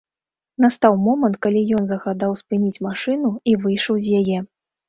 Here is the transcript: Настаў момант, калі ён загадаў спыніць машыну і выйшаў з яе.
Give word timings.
Настаў 0.63 0.95
момант, 1.07 1.35
калі 1.47 1.61
ён 1.79 1.83
загадаў 1.93 2.31
спыніць 2.41 2.81
машыну 2.89 3.29
і 3.53 3.57
выйшаў 3.67 4.03
з 4.09 4.19
яе. 4.23 4.37